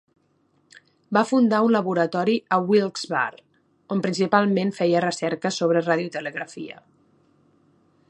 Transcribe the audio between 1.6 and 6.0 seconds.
un laboratori a Wilkes-Barre, on principalment feia recerques sobre